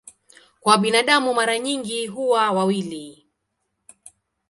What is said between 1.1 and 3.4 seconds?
mara nyingi huwa wawili.